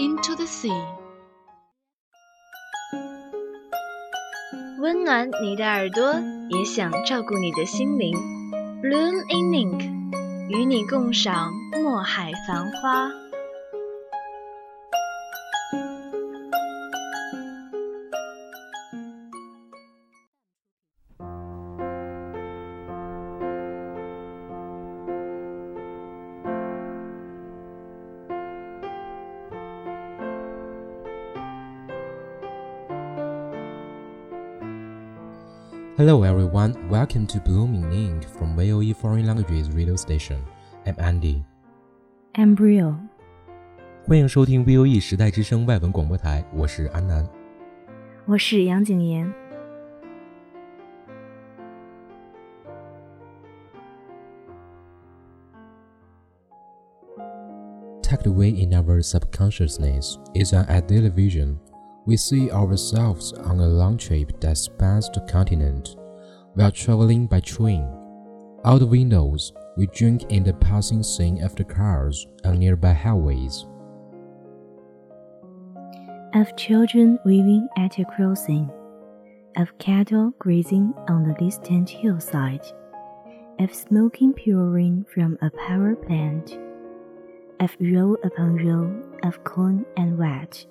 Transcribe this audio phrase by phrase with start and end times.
[0.00, 0.72] into the sea.
[4.80, 6.14] 温暖你的耳朵，
[6.48, 8.16] 也想照顾你的心灵。
[8.82, 9.82] Bloom in Ink，
[10.48, 13.10] 与你共赏墨海繁花。
[35.99, 40.39] Hello everyone, welcome to Blooming Ink from VOE Foreign Languages Radio Station.
[40.85, 41.43] I'm Andy.
[42.33, 42.95] Embryo，
[44.07, 47.27] 欢迎收听 VOE 时代之声外文广播台，我是安南。
[48.25, 49.33] 我是杨景妍。
[58.01, 61.57] Tucked away in our subconsciousness is an ideal vision.
[62.06, 65.96] we see ourselves on a long trip that spans the continent.
[66.56, 67.86] We are traveling by train.
[68.64, 73.66] Out the windows, we drink in the passing scene of the cars on nearby highways.
[76.34, 78.70] Of children weaving at a crossing,
[79.56, 82.66] of cattle grazing on the distant hillside,
[83.58, 86.58] of smoking pouring from a power plant,
[87.60, 88.90] of row upon row
[89.22, 90.66] of corn and wheat,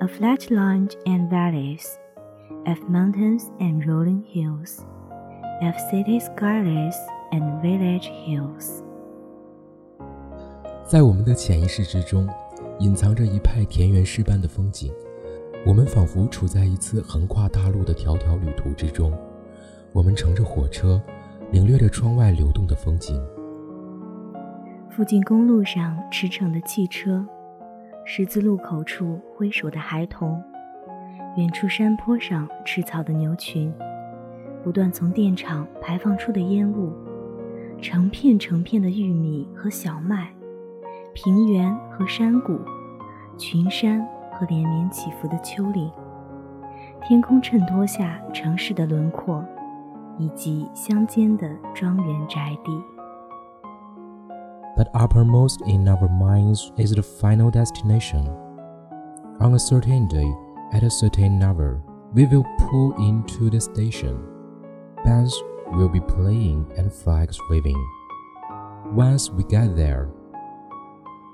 [0.00, 1.98] of flatland and valleys,
[2.66, 4.84] of mountains and rolling hills,
[5.62, 6.94] of city skylines
[7.32, 8.82] and village hills.
[10.84, 12.28] 在我们的潜意识之中，
[12.78, 14.92] 隐藏着一派田园诗般的风景。
[15.66, 19.12] 我们仿佛处在一次横跨大陆的迢迢旅途之中。
[19.92, 21.02] 我们乘着火车，
[21.50, 23.20] 领略着窗外流动的风景。
[24.88, 27.26] 附近公路上驰骋的汽车，
[28.10, 30.42] 十字路口处挥手的孩童，
[31.36, 33.70] 远处山坡上吃草的牛群，
[34.64, 36.90] 不断从电厂排放出的烟雾，
[37.82, 40.32] 成片成片的玉米和小麦，
[41.12, 42.58] 平原和山谷，
[43.36, 44.00] 群山
[44.32, 45.92] 和连绵起伏的丘陵，
[47.02, 49.44] 天空衬托下城市的轮廓，
[50.16, 52.72] 以及乡间的庄园宅地。
[54.78, 58.28] But uppermost in our minds is the final destination.
[59.40, 60.32] On a certain day,
[60.72, 61.82] at a certain hour,
[62.14, 64.22] we will pull into the station.
[65.04, 65.34] Bands
[65.72, 67.76] will be playing and flags waving.
[68.92, 70.10] Once we get there,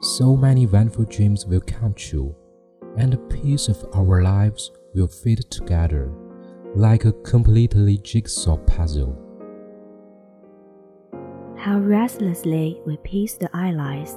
[0.00, 2.34] so many wonderful dreams will come true,
[2.96, 6.12] and the piece of our lives will fit together
[6.74, 9.27] like a completely jigsaw puzzle.
[11.68, 14.16] How restlessly we piece the eyelids,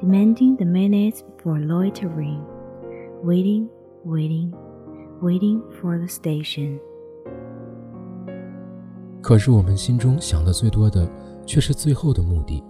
[0.00, 2.44] demanding the minutes for loitering,
[3.22, 3.68] waiting,
[4.04, 4.52] waiting,
[5.22, 6.80] waiting for the station.
[9.22, 11.08] 可是我们心中想的最多的，
[11.46, 12.60] 却是最后的目的。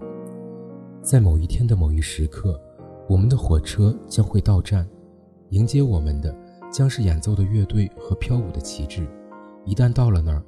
[1.01, 2.61] 在某一天的某一时刻，
[3.09, 4.87] 我们的火车将会到站，
[5.49, 6.37] 迎接我们的
[6.71, 9.09] 将是演奏的乐队和飘舞的旗帜。
[9.65, 10.43] 一旦到了那儿，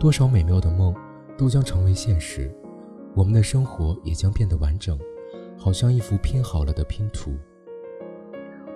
[0.00, 0.92] 多少美妙的梦
[1.38, 2.52] 都将成为现实，
[3.14, 4.98] 我们的生活也将变得完整，
[5.56, 7.32] 好像一幅拼好了的拼图。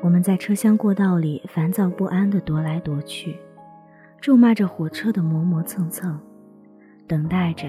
[0.00, 3.36] 我们在车厢过道里烦躁不安地踱来踱去，
[4.20, 6.16] 咒骂着火车的磨磨蹭蹭，
[7.08, 7.68] 等待着，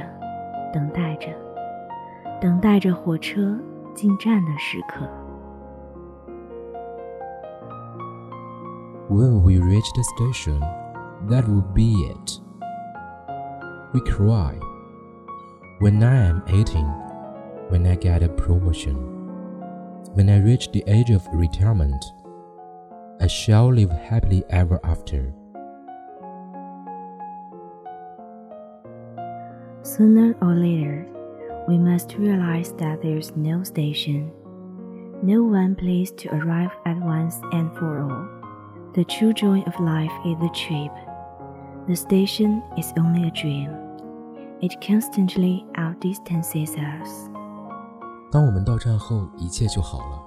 [0.72, 1.28] 等待着，
[2.40, 3.60] 等待着火车
[3.96, 5.10] 进站的时刻。
[9.10, 10.60] When we reach the station,
[11.30, 12.40] that will be it.
[13.92, 14.69] We cry.
[15.80, 16.84] When I am 18,
[17.70, 18.98] when I get a promotion,
[20.12, 22.04] when I reach the age of retirement,
[23.22, 25.34] I shall live happily ever after.
[29.84, 31.08] Sooner or later,
[31.70, 34.34] we must realize that there's no station,
[35.24, 38.28] no one place to arrive at once and for all.
[38.96, 40.92] The true joy of life is the trip.
[41.88, 43.89] The station is only a dream.
[44.62, 47.30] It constantly outdistances us.
[48.30, 50.22] 当我们到站后，一切就好了。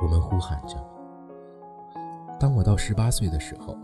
[0.00, 0.76] 我们呼喊着
[2.38, 3.76] ：“当我到十八岁的时候，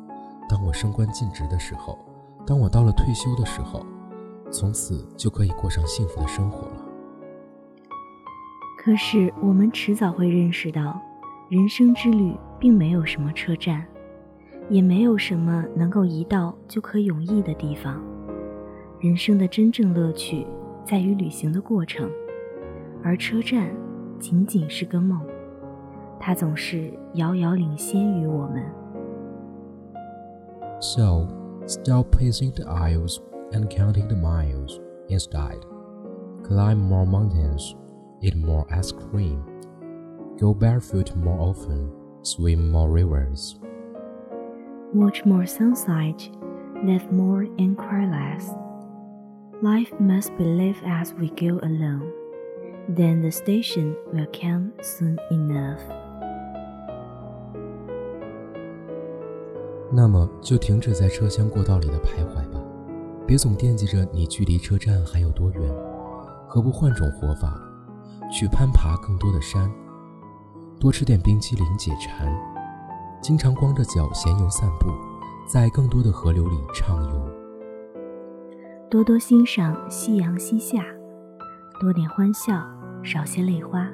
[0.48, 1.98] 当我升官尽职的时候，
[2.46, 3.84] 当我到了退休的时候，
[4.48, 6.84] 从此就可以过上幸福的生活了。”
[8.78, 11.00] 可是，我们迟早会认识到，
[11.48, 13.84] 人生之旅并没有什么车站。
[14.70, 18.00] 也没有什么能够一到就可永逸的地方。
[19.03, 20.45] 人生的真正乐趣
[20.85, 22.09] 在于旅行的过程，
[23.03, 23.69] 而车站
[24.19, 25.21] 仅仅是个梦，
[26.19, 28.63] 它总是遥遥领先于我们。
[30.81, 31.27] So,
[31.65, 33.19] stop pacing the aisles
[33.51, 34.79] and counting the miles.
[35.09, 35.59] Instead,
[36.43, 37.75] climb more mountains,
[38.21, 39.41] eat more ice cream,
[40.37, 41.89] go barefoot more often,
[42.21, 43.57] swim more rivers.
[44.93, 46.29] watch more sunset,
[46.83, 48.53] live more and cry less.
[49.64, 52.02] Life must be lived as we go along.
[52.86, 55.80] Then the station will come soon enough.
[59.90, 62.60] 那么就停止在车厢过道里的徘徊吧，
[63.26, 65.62] 别总惦记着你距离车站还有多远。
[66.46, 67.58] 何不换种活法，
[68.30, 69.72] 去攀爬更多的山，
[70.78, 72.30] 多吃点冰淇淋解馋。
[73.22, 74.90] 经常光着脚闲游散步，
[75.50, 77.33] 在更多的河流里畅游，
[78.94, 80.84] 多多欣赏夕阳西下，
[81.80, 82.64] 多点欢笑，
[83.02, 83.90] 少些泪花。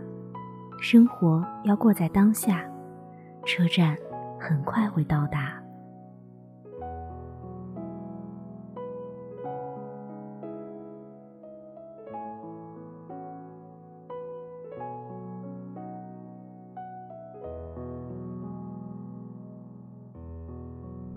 [0.78, 2.62] 生活要过在当下，
[3.46, 3.96] 车站
[4.38, 5.58] 很快会到达。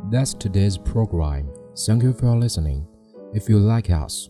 [0.09, 1.47] That's today's program.
[1.75, 2.92] Thank you for listening.
[3.32, 4.28] If you like us,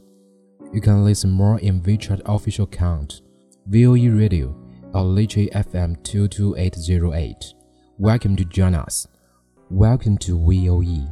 [0.73, 3.21] you can listen more in WeChat official account,
[3.67, 4.55] VOE Radio,
[4.93, 7.55] or Lychee FM 22808.
[7.99, 9.07] Welcome to join us.
[9.71, 11.09] Welcome to VOE.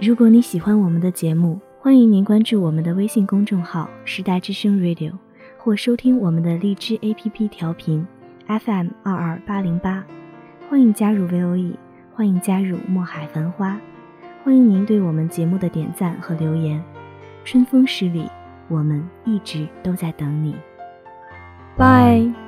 [0.00, 5.12] 如果你喜欢我们的节目，欢迎您关注我们的微信公众号“时代之声 Radio”，
[5.58, 8.06] 或收听我们的荔枝 APP 调频
[8.46, 10.06] FM 二二八零八。
[10.68, 11.76] 欢迎加入 VOE。
[12.12, 13.80] 欢迎加入墨海繁花，
[14.45, 16.79] 欢迎您对我们节目的点赞和留言。
[17.43, 18.29] 春风十里，
[18.67, 20.55] 我们一直都在等你。
[21.75, 22.44] Bye。